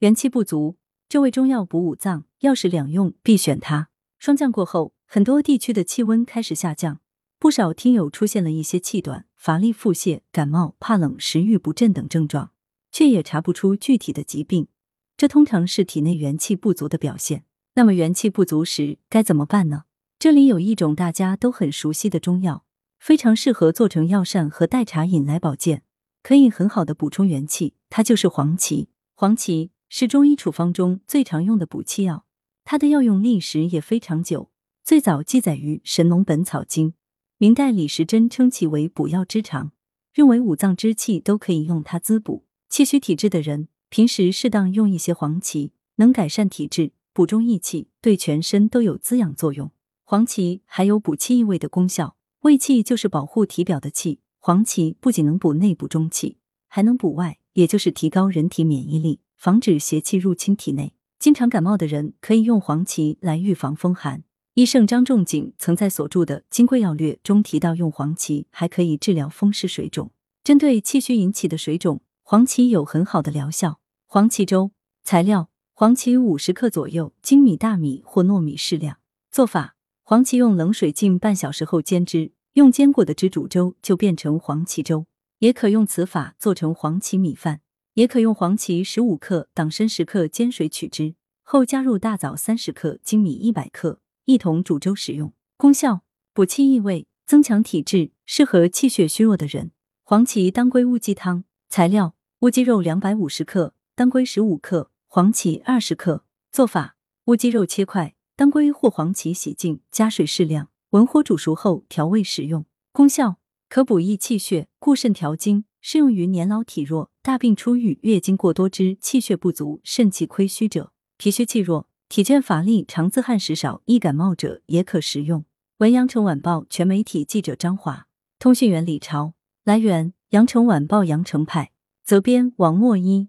[0.00, 0.76] 元气不足，
[1.08, 3.88] 这味中药补五脏，药食两用必选它。
[4.20, 7.00] 霜降过后，很多地区的气温开始下降，
[7.40, 12.52] 不少听友出现了一些气短、乏力、腹泻、感冒、怕冷、食欲不振等症状，
[12.92, 14.68] 却也查不出具体的疾病，
[15.16, 17.42] 这通常是体内元气不足的表现。
[17.74, 19.82] 那么元气不足时该怎么办呢？
[20.20, 22.64] 这里有一种大家都很熟悉的中药，
[23.00, 25.82] 非常适合做成药膳和代茶饮来保健，
[26.22, 28.90] 可以很好的补充元气，它就是黄芪。
[29.16, 29.72] 黄芪。
[29.88, 32.26] 是中医处方中最常用的补气药，
[32.64, 34.50] 它的药用历史也非常久，
[34.84, 36.90] 最早记载于《神农本草经》。
[37.38, 39.72] 明代李时珍称其为补药之长，
[40.12, 42.44] 认为五脏之气都可以用它滋补。
[42.68, 49.70] 气虚体质的人，平时适当用一些黄芪，能改善体质，补中益气，对全身都有滋养作用。
[50.04, 56.36] 黄芪还有补气益胃的功效，胃气就是保护体表的气，黄芪不仅能补内补中气，
[56.66, 59.18] 还能补外，也就是提高人体免疫力。
[59.36, 64.22] 防止邪气入侵体内，经常感冒的人可以用黄芪来预防风寒。
[64.54, 70.12] 医圣张仲景曾在所著的《金匮要略》中提到，用黄芪还可以治疗风湿水肿。
[70.44, 73.80] 针对气虚引起的水肿，黄芪有很好的疗效。
[74.06, 74.70] 黄芪粥
[75.02, 78.98] 材料：黄芪五十克左右，精米、大米或糯米适量。
[79.32, 85.06] 做法：黄芪用冷水浸半小时后煎汁，用煎过的汁煮粥，就变成黄芪粥。
[85.38, 87.60] 也可用此法做成黄芪米饭。
[87.94, 95.32] 也可用黄芪十五克、党参十克煎水取汁，后加入大枣三十克、粳米一百克，一同煮粥食用。
[95.56, 99.72] 功效：补气益胃，增强体质，适合气血虚弱的人。
[100.04, 106.24] 黄芪当归乌鸡汤材料：乌鸡肉两百五十克，当归十五克，黄芪二十克。
[106.52, 106.94] 做法：
[107.24, 112.64] 乌鸡肉切块，当归或黄芪洗净，加水适量，文火煮熟后调味食用。
[112.92, 115.64] 功效：可补益气血，固肾调经。
[115.80, 125.44] 适用于年老体弱、大病初愈、月经过多之气血不足、肾气亏虚者，脾虚气弱、体倦乏力、常自汗时少、易感冒者也可食用。
[125.78, 128.08] 文阳城晚报全媒体记者张华，
[128.40, 129.34] 通讯员李超。
[129.64, 131.70] 来源：阳城晚报阳城派，
[132.04, 133.28] 责编王墨一。